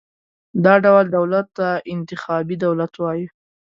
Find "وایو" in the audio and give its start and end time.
2.97-3.29